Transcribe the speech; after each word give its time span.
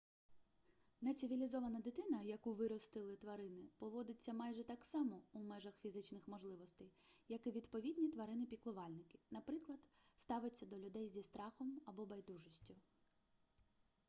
нецивілізована 1.01 1.79
дитина 1.79 2.21
яку 2.21 2.53
виростили 2.53 3.15
тварини 3.15 3.61
поводиться 3.77 4.33
майже 4.33 4.63
так 4.63 4.85
само 4.85 5.21
у 5.31 5.39
межах 5.39 5.75
фізичних 5.77 6.27
можливостей 6.27 6.91
як 7.27 7.47
і 7.47 7.51
відповідні 7.51 8.09
тварини-піклувальники 8.09 9.19
наприклад 9.31 9.79
ставиться 10.17 10.65
до 10.65 10.77
людей 10.79 11.09
зі 11.09 11.23
страхом 11.23 11.81
або 11.85 12.05
байдужістю 12.05 12.75